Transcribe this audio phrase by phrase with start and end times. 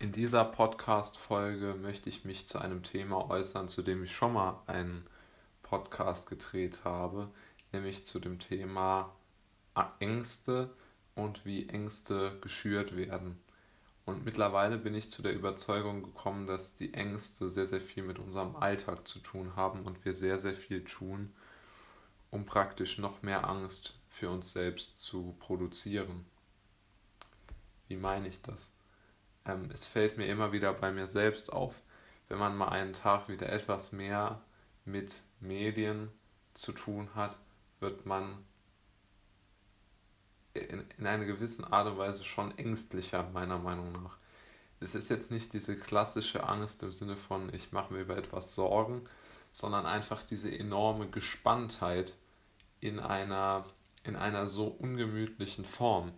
[0.00, 4.62] In dieser Podcast-Folge möchte ich mich zu einem Thema äußern, zu dem ich schon mal
[4.68, 5.04] einen
[5.64, 7.28] Podcast gedreht habe,
[7.72, 9.12] nämlich zu dem Thema
[9.98, 10.70] Ängste
[11.16, 13.40] und wie Ängste geschürt werden.
[14.06, 18.20] Und mittlerweile bin ich zu der Überzeugung gekommen, dass die Ängste sehr, sehr viel mit
[18.20, 21.34] unserem Alltag zu tun haben und wir sehr, sehr viel tun,
[22.30, 26.24] um praktisch noch mehr Angst für uns selbst zu produzieren.
[27.88, 28.70] Wie meine ich das?
[29.48, 31.74] Ähm, es fällt mir immer wieder bei mir selbst auf,
[32.28, 34.40] wenn man mal einen Tag wieder etwas mehr
[34.84, 36.10] mit Medien
[36.54, 37.38] zu tun hat,
[37.80, 38.44] wird man
[40.52, 44.18] in, in einer gewissen Art und Weise schon ängstlicher, meiner Meinung nach.
[44.80, 48.54] Es ist jetzt nicht diese klassische Angst im Sinne von, ich mache mir über etwas
[48.54, 49.08] Sorgen,
[49.52, 52.14] sondern einfach diese enorme Gespanntheit
[52.80, 53.64] in einer,
[54.04, 56.12] in einer so ungemütlichen Form.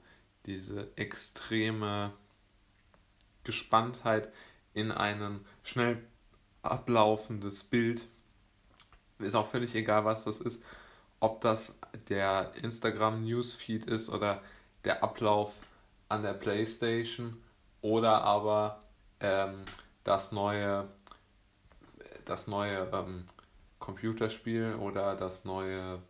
[0.46, 2.12] Diese extreme
[3.50, 4.28] Gespanntheit
[4.74, 6.02] in ein schnell
[6.62, 8.06] ablaufendes Bild.
[9.18, 10.62] Ist auch völlig egal, was das ist
[11.20, 11.78] ob das
[12.09, 14.43] der Instagram Newsfeed ist oder
[14.84, 15.52] der Ablauf
[16.09, 17.37] an der PlayStation
[17.82, 18.82] oder aber
[19.21, 19.62] ähm,
[20.02, 20.88] das neue
[22.24, 23.26] das neue ähm,
[23.78, 26.01] Computerspiel oder das neue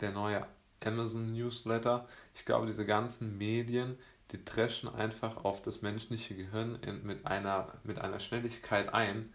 [0.00, 0.46] der neue
[0.84, 2.06] Amazon Newsletter.
[2.36, 3.98] Ich glaube, diese ganzen Medien,
[4.32, 9.32] die dreschen einfach auf das menschliche Gehirn in, mit, einer, mit einer Schnelligkeit ein,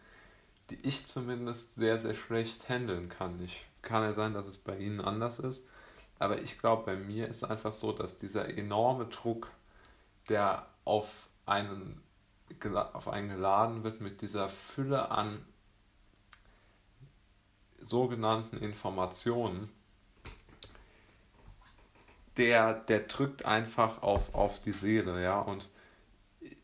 [0.70, 3.42] die ich zumindest sehr, sehr schlecht handeln kann.
[3.44, 5.66] Ich kann ja sein, dass es bei Ihnen anders ist.
[6.20, 9.52] Aber ich glaube, bei mir ist es einfach so, dass dieser enorme Druck,
[10.30, 12.02] der auf einen,
[12.94, 15.46] auf einen geladen wird mit dieser Fülle an
[17.82, 19.70] sogenannten Informationen,
[22.38, 25.70] der, der drückt einfach auf, auf die Seele, ja, und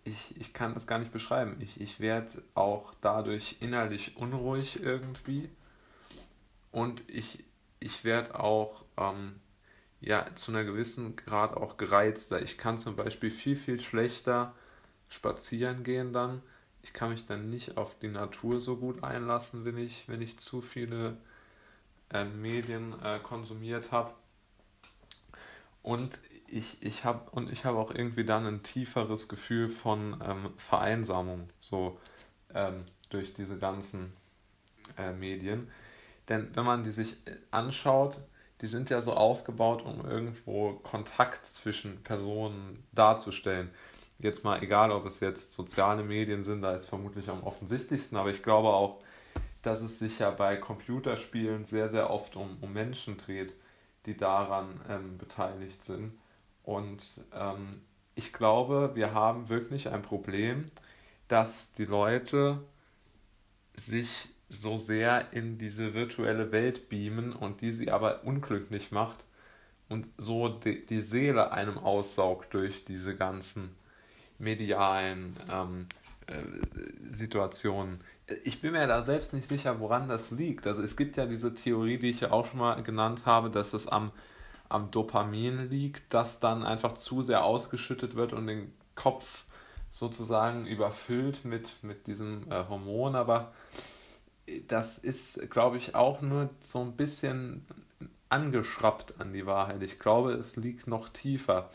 [0.03, 1.57] ich, ich kann das gar nicht beschreiben.
[1.59, 5.49] Ich, ich werde auch dadurch innerlich unruhig irgendwie
[6.71, 7.43] und ich,
[7.79, 9.39] ich werde auch ähm,
[10.01, 12.41] ja, zu einer gewissen Grad auch gereizter.
[12.41, 14.53] Ich kann zum Beispiel viel, viel schlechter
[15.09, 16.41] spazieren gehen dann.
[16.81, 20.39] Ich kann mich dann nicht auf die Natur so gut einlassen, wenn ich, wenn ich
[20.39, 21.17] zu viele
[22.11, 24.13] äh, Medien äh, konsumiert habe.
[25.81, 30.49] Und ich, ich habe und ich habe auch irgendwie dann ein tieferes Gefühl von ähm,
[30.57, 31.99] Vereinsamung, so
[32.53, 34.13] ähm, durch diese ganzen
[34.97, 35.69] äh, Medien.
[36.27, 37.17] Denn wenn man die sich
[37.51, 38.17] anschaut,
[38.61, 43.69] die sind ja so aufgebaut, um irgendwo Kontakt zwischen Personen darzustellen.
[44.19, 48.31] Jetzt mal egal, ob es jetzt soziale Medien sind, da ist vermutlich am offensichtlichsten, aber
[48.31, 49.01] ich glaube auch,
[49.61, 53.53] dass es sich ja bei Computerspielen sehr, sehr oft um, um Menschen dreht,
[54.09, 56.13] die daran ähm, beteiligt sind.
[56.63, 57.81] Und ähm,
[58.15, 60.65] ich glaube, wir haben wirklich ein Problem,
[61.27, 62.59] dass die Leute
[63.77, 69.23] sich so sehr in diese virtuelle Welt beamen und die sie aber unglücklich macht
[69.89, 73.75] und so die, die Seele einem aussaugt durch diese ganzen
[74.39, 75.87] medialen ähm,
[76.25, 78.01] äh, Situationen.
[78.43, 80.67] Ich bin mir da selbst nicht sicher, woran das liegt.
[80.67, 83.73] Also es gibt ja diese Theorie, die ich ja auch schon mal genannt habe, dass
[83.73, 84.11] es am,
[84.67, 89.45] am Dopamin liegt, das dann einfach zu sehr ausgeschüttet wird und den Kopf
[89.91, 93.15] sozusagen überfüllt mit, mit diesem äh, Hormon.
[93.15, 93.53] Aber
[94.67, 97.65] das ist, glaube ich, auch nur so ein bisschen
[98.29, 99.81] angeschraubt an die Wahrheit.
[99.81, 101.69] Ich glaube, es liegt noch tiefer.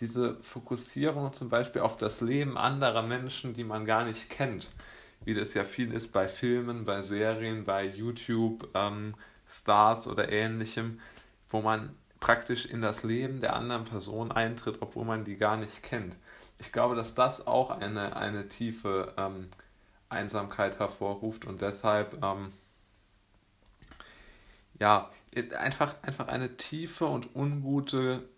[0.00, 4.70] Diese Fokussierung zum Beispiel auf das Leben anderer Menschen, die man gar nicht kennt,
[5.24, 9.14] wie das ja viel ist bei Filmen, bei Serien, bei YouTube, ähm,
[9.46, 11.00] Stars oder ähnlichem,
[11.50, 15.82] wo man praktisch in das Leben der anderen Person eintritt, obwohl man die gar nicht
[15.82, 16.14] kennt.
[16.58, 19.48] Ich glaube, dass das auch eine, eine tiefe ähm,
[20.08, 22.52] Einsamkeit hervorruft und deshalb ähm,
[24.78, 25.10] ja
[25.58, 28.28] einfach, einfach eine tiefe und ungute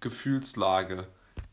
[0.00, 1.06] Gefühlslage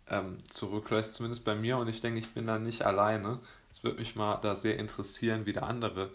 [0.08, 3.40] ähm, zurücklässt, zumindest bei mir und ich denke, ich bin da nicht alleine.
[3.74, 6.10] Es würde mich mal da sehr interessieren, wie der andere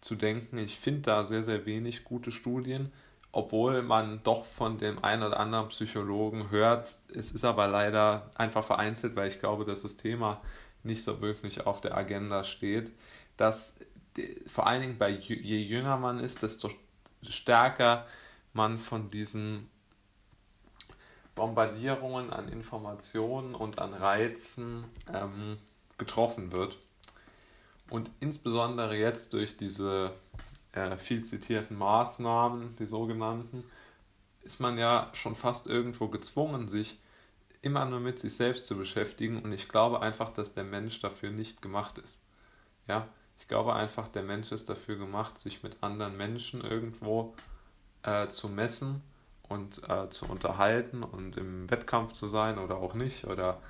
[0.00, 0.58] zu denken.
[0.58, 2.92] Ich finde da sehr, sehr wenig gute Studien,
[3.32, 6.94] obwohl man doch von dem einen oder anderen Psychologen hört.
[7.14, 10.40] Es ist aber leider einfach vereinzelt, weil ich glaube, dass das Thema
[10.82, 12.92] nicht so wirklich auf der Agenda steht,
[13.36, 13.74] dass
[14.46, 16.70] vor allen Dingen bei je jünger man ist, desto
[17.22, 18.06] stärker
[18.52, 19.68] man von diesen
[21.34, 25.58] Bombardierungen an Informationen und an Reizen ähm,
[25.98, 26.78] getroffen wird.
[27.90, 30.12] Und insbesondere jetzt durch diese
[30.72, 33.64] äh, viel zitierten Maßnahmen, die sogenannten,
[34.42, 36.98] ist man ja schon fast irgendwo gezwungen, sich
[37.62, 41.30] immer nur mit sich selbst zu beschäftigen und ich glaube einfach, dass der Mensch dafür
[41.30, 42.20] nicht gemacht ist.
[42.86, 47.34] Ja, ich glaube einfach, der Mensch ist dafür gemacht, sich mit anderen Menschen irgendwo
[48.02, 49.02] äh, zu messen
[49.48, 53.24] und äh, zu unterhalten und im Wettkampf zu sein oder auch nicht.
[53.24, 53.60] Oder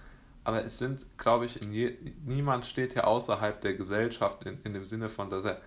[0.46, 4.84] aber es sind, glaube ich, je, niemand steht hier außerhalb der Gesellschaft in, in dem
[4.84, 5.60] Sinne von, dass er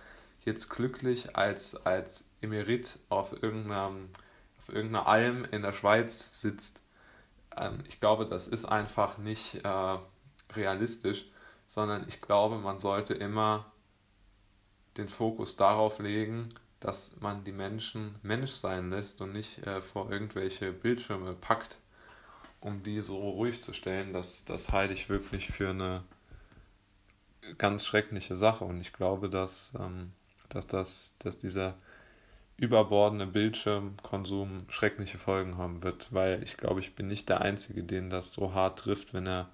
[0.46, 3.92] jetzt glücklich als, als Emerit auf irgendeiner,
[4.56, 6.80] auf irgendeiner Alm in der Schweiz sitzt.
[7.58, 9.98] Ähm, ich glaube, das ist einfach nicht äh,
[10.56, 11.26] realistisch,
[11.68, 13.70] sondern ich glaube, man sollte immer
[14.96, 20.10] den Fokus darauf legen, dass man die Menschen Mensch sein lässt und nicht äh, vor
[20.10, 21.76] irgendwelche Bildschirme packt,
[22.60, 24.12] um die so ruhig zu stellen.
[24.12, 26.04] Das, das halte ich wirklich für eine
[27.58, 30.12] ganz schreckliche Sache und ich glaube, dass, ähm,
[30.48, 31.74] dass, das, dass dieser
[32.56, 38.10] überbordende Bildschirmkonsum schreckliche Folgen haben wird, weil ich glaube, ich bin nicht der Einzige, den
[38.10, 39.48] das so hart trifft, wenn er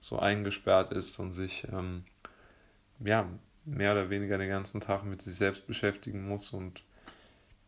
[0.00, 2.04] so eingesperrt ist und sich ähm,
[3.02, 3.26] ja,
[3.64, 6.82] mehr oder weniger den ganzen Tag mit sich selbst beschäftigen muss und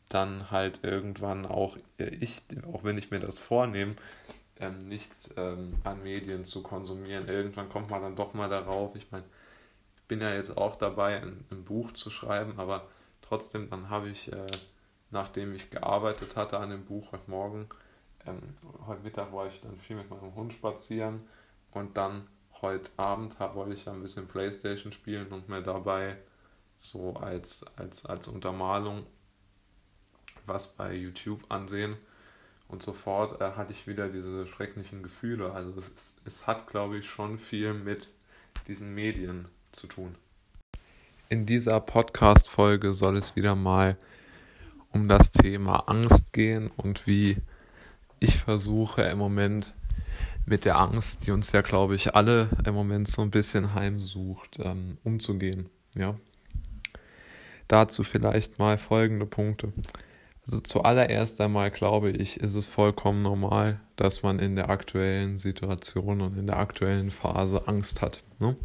[0.09, 3.95] dann halt irgendwann auch äh, ich, auch wenn ich mir das vornehme,
[4.63, 7.29] ähm, nichts ähm, an Medien zu konsumieren.
[7.29, 8.95] Irgendwann kommt man dann doch mal darauf.
[8.97, 9.25] Ich meine,
[9.97, 12.87] ich bin ja jetzt auch dabei, ein, ein Buch zu schreiben, aber
[13.21, 14.47] trotzdem, dann habe ich, äh,
[15.11, 17.69] nachdem ich gearbeitet hatte an dem Buch heute Morgen,
[18.27, 18.39] ähm,
[18.87, 21.21] heute Mittag war ich dann viel mit meinem Hund spazieren
[21.73, 22.29] und dann
[22.63, 26.17] heute Abend wollte ich ein bisschen Playstation spielen und mir dabei
[26.79, 29.05] so als, als, als Untermalung
[30.47, 31.97] was bei YouTube ansehen.
[32.73, 35.53] Und sofort äh, hatte ich wieder diese schrecklichen Gefühle.
[35.53, 38.11] Also es, es hat, glaube ich, schon viel mit
[38.67, 40.15] diesen Medien zu tun.
[41.29, 43.99] In dieser Podcast-Folge soll es wieder mal
[44.91, 47.37] um das Thema Angst gehen und wie
[48.21, 49.75] ich versuche im Moment
[50.47, 54.59] mit der Angst, die uns ja, glaube ich, alle im Moment so ein bisschen heimsucht,
[54.61, 55.69] ähm, umzugehen.
[55.95, 56.17] Ja.
[57.69, 59.73] Dazu vielleicht mal folgende Punkte.
[60.45, 66.21] Also zuallererst einmal glaube ich, ist es vollkommen normal, dass man in der aktuellen Situation
[66.21, 68.25] und in der aktuellen Phase Angst hat.
[68.41, 68.57] Ne?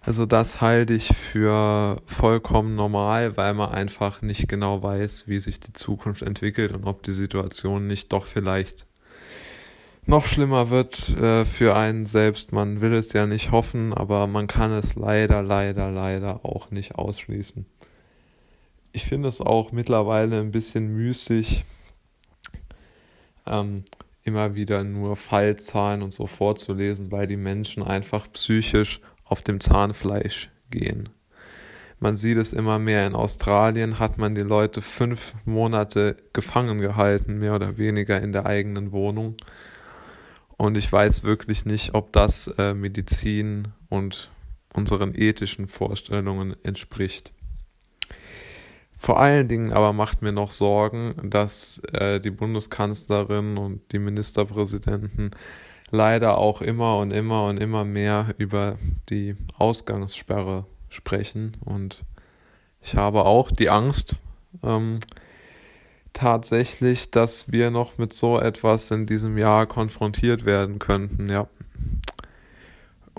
[0.00, 5.60] Also das halte ich für vollkommen normal, weil man einfach nicht genau weiß, wie sich
[5.60, 8.86] die Zukunft entwickelt und ob die Situation nicht doch vielleicht
[10.06, 12.52] noch schlimmer wird äh, für einen selbst.
[12.52, 16.94] Man will es ja nicht hoffen, aber man kann es leider, leider, leider auch nicht
[16.94, 17.66] ausschließen.
[18.92, 21.64] Ich finde es auch mittlerweile ein bisschen müßig,
[23.46, 23.84] ähm,
[24.24, 30.50] immer wieder nur Fallzahlen und so vorzulesen, weil die Menschen einfach psychisch auf dem Zahnfleisch
[30.70, 31.08] gehen.
[32.00, 33.06] Man sieht es immer mehr.
[33.06, 38.46] In Australien hat man die Leute fünf Monate gefangen gehalten, mehr oder weniger in der
[38.46, 39.36] eigenen Wohnung
[40.58, 44.30] und ich weiß wirklich nicht, ob das äh, Medizin und
[44.74, 47.32] unseren ethischen Vorstellungen entspricht.
[48.98, 55.30] Vor allen Dingen aber macht mir noch Sorgen, dass äh, die Bundeskanzlerin und die Ministerpräsidenten
[55.90, 58.76] leider auch immer und immer und immer mehr über
[59.08, 61.56] die Ausgangssperre sprechen.
[61.64, 62.04] Und
[62.82, 64.16] ich habe auch die Angst,
[64.64, 64.98] ähm,
[66.12, 71.46] tatsächlich, dass wir noch mit so etwas in diesem Jahr konfrontiert werden könnten, ja.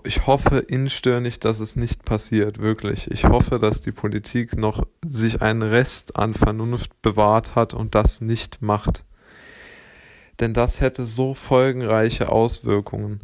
[0.04, 3.10] Ich hoffe inständig, dass es nicht passiert, wirklich.
[3.12, 8.22] Ich hoffe, dass die Politik noch sich einen Rest an Vernunft bewahrt hat und das
[8.22, 9.04] nicht macht.
[10.40, 13.22] Denn das hätte so folgenreiche Auswirkungen.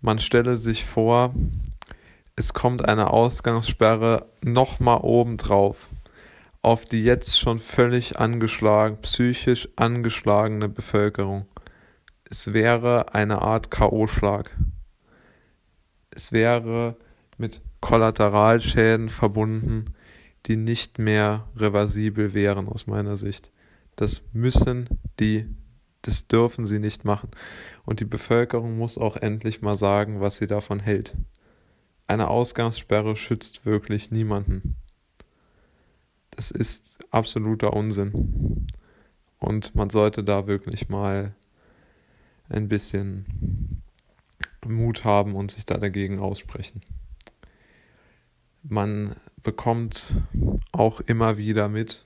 [0.00, 1.34] Man stelle sich vor,
[2.34, 5.88] es kommt eine Ausgangssperre nochmal obendrauf
[6.66, 11.46] auf die jetzt schon völlig angeschlagen, psychisch angeschlagene Bevölkerung.
[12.28, 14.50] Es wäre eine Art K.O.-Schlag.
[16.16, 16.96] Es wäre
[17.38, 19.94] mit Kollateralschäden verbunden,
[20.46, 23.52] die nicht mehr reversibel wären aus meiner Sicht.
[23.94, 24.88] Das müssen
[25.20, 25.46] die,
[26.02, 27.30] das dürfen sie nicht machen.
[27.84, 31.14] Und die Bevölkerung muss auch endlich mal sagen, was sie davon hält.
[32.08, 34.76] Eine Ausgangssperre schützt wirklich niemanden
[36.36, 38.66] es ist absoluter Unsinn.
[39.38, 41.34] Und man sollte da wirklich mal
[42.48, 43.26] ein bisschen
[44.74, 46.82] Mut haben und sich da dagegen aussprechen.
[48.62, 50.14] Man bekommt
[50.72, 52.04] auch immer wieder mit,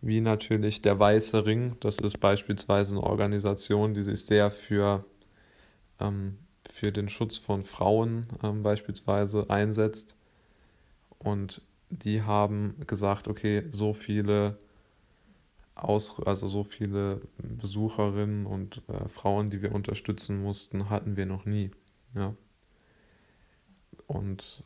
[0.00, 5.04] wie natürlich der Weiße Ring, das ist beispielsweise eine Organisation, die sich sehr für,
[6.00, 6.38] ähm,
[6.70, 10.14] für den Schutz von Frauen ähm, beispielsweise einsetzt.
[11.18, 14.58] Und die haben gesagt, okay, so viele
[15.74, 21.44] Aus, also so viele Besucherinnen und äh, Frauen, die wir unterstützen mussten, hatten wir noch
[21.44, 21.70] nie.
[22.14, 22.34] Ja.
[24.06, 24.62] Und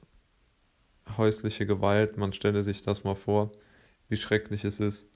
[1.16, 3.52] häusliche Gewalt, man stelle sich das mal vor,
[4.08, 5.08] wie schrecklich es ist,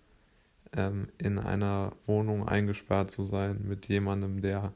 [0.73, 4.73] ähm, in einer Wohnung eingesperrt zu sein mit jemandem, der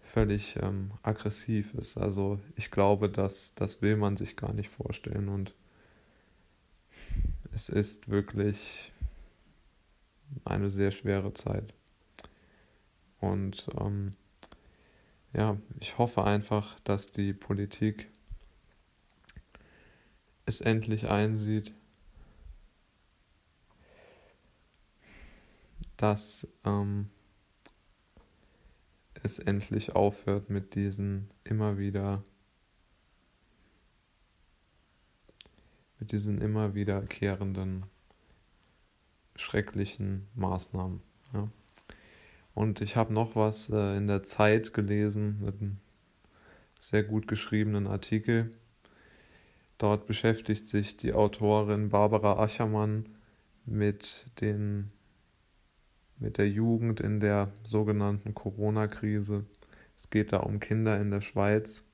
[0.00, 1.96] völlig ähm, aggressiv ist.
[1.98, 5.54] Also ich glaube, dass das will man sich gar nicht vorstellen und
[7.52, 8.92] es ist wirklich
[10.44, 11.74] eine sehr schwere Zeit.
[13.20, 14.14] Und ähm,
[15.32, 18.08] ja, ich hoffe einfach, dass die Politik
[20.46, 21.72] es endlich einsieht,
[25.96, 27.10] dass ähm,
[29.22, 32.22] es endlich aufhört mit diesen immer wieder
[35.98, 37.86] mit diesen immer wiederkehrenden
[39.40, 41.00] schrecklichen Maßnahmen.
[41.32, 41.48] Ja.
[42.54, 45.78] Und ich habe noch was äh, in der Zeit gelesen mit einem
[46.80, 48.50] sehr gut geschriebenen Artikel.
[49.78, 53.08] Dort beschäftigt sich die Autorin Barbara Achermann
[53.66, 54.90] mit den
[56.18, 59.44] mit der Jugend in der sogenannten Corona-Krise.
[59.96, 61.84] Es geht da um Kinder in der Schweiz.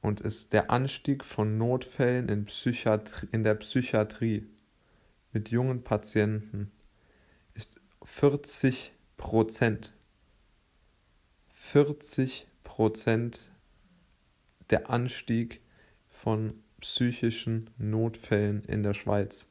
[0.00, 4.48] Und ist der Anstieg von Notfällen in, Psychiatrie, in der Psychiatrie
[5.32, 6.70] mit jungen Patienten
[7.54, 9.94] ist 40 Prozent.
[11.54, 13.50] 40 Prozent
[14.70, 15.60] der Anstieg
[16.08, 19.48] von psychischen Notfällen in der Schweiz.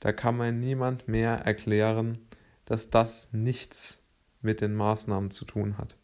[0.00, 2.18] Da kann man niemand mehr erklären,
[2.64, 4.00] dass das nichts
[4.40, 5.96] mit den Maßnahmen zu tun hat.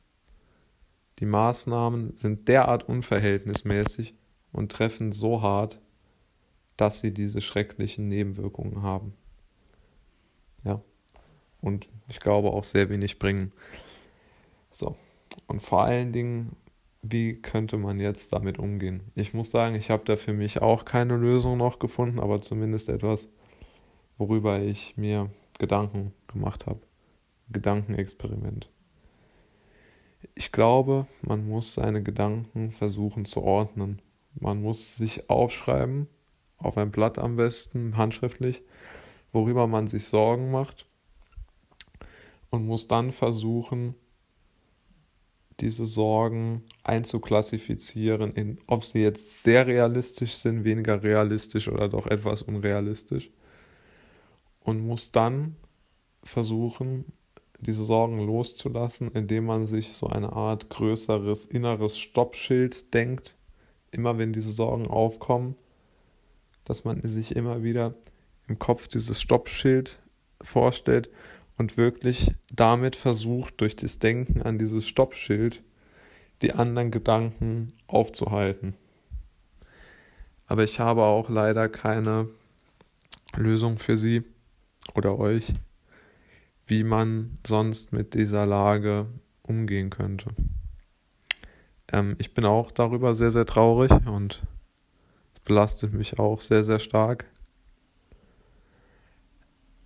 [1.21, 4.15] Die Maßnahmen sind derart unverhältnismäßig
[4.53, 5.81] und treffen so hart,
[6.77, 9.15] dass sie diese schrecklichen Nebenwirkungen haben.
[10.65, 10.83] Ja.
[11.61, 13.53] Und ich glaube auch sehr wenig bringen.
[14.73, 14.97] So.
[15.47, 16.57] Und vor allen Dingen,
[17.03, 19.03] wie könnte man jetzt damit umgehen?
[19.15, 22.89] Ich muss sagen, ich habe da für mich auch keine Lösung noch gefunden, aber zumindest
[22.89, 23.29] etwas,
[24.17, 26.81] worüber ich mir Gedanken gemacht habe.
[27.51, 28.71] Gedankenexperiment.
[30.35, 34.01] Ich glaube, man muss seine Gedanken versuchen zu ordnen.
[34.35, 36.09] Man muss sich aufschreiben,
[36.59, 38.63] auf ein Blatt am besten, handschriftlich,
[39.33, 40.87] worüber man sich Sorgen macht
[42.51, 43.95] und muss dann versuchen,
[45.61, 52.43] diese Sorgen einzuklassifizieren, in, ob sie jetzt sehr realistisch sind, weniger realistisch oder doch etwas
[52.43, 53.31] unrealistisch.
[54.61, 55.57] Und muss dann
[56.23, 57.13] versuchen,
[57.61, 63.37] diese Sorgen loszulassen, indem man sich so eine Art größeres inneres Stoppschild denkt,
[63.91, 65.55] immer wenn diese Sorgen aufkommen,
[66.65, 67.95] dass man sich immer wieder
[68.49, 69.99] im Kopf dieses Stoppschild
[70.41, 71.11] vorstellt
[71.57, 75.63] und wirklich damit versucht, durch das Denken an dieses Stoppschild
[76.43, 78.75] die anderen Gedanken aufzuhalten.
[80.47, 82.29] Aber ich habe auch leider keine
[83.37, 84.23] Lösung für Sie
[84.95, 85.55] oder euch,
[86.67, 89.07] wie man sonst mit dieser Lage
[89.43, 90.31] umgehen könnte.
[91.93, 94.43] Ähm, ich bin auch darüber sehr, sehr traurig und
[95.45, 97.27] belastet mich auch sehr, sehr stark.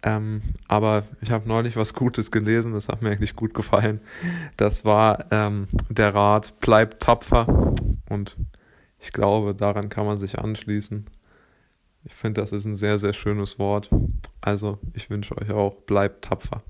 [0.03, 4.01] Ähm, aber ich habe neulich was Gutes gelesen, das hat mir eigentlich gut gefallen.
[4.57, 7.47] Das war ähm, der Rat, bleibt tapfer.
[8.09, 8.37] Und
[9.01, 11.07] ich glaube, daran kann man sich anschließen.
[12.05, 13.91] Ich finde, das ist ein sehr, sehr schönes Wort.
[14.41, 16.63] Also, ich wünsche euch auch, bleibt tapfer.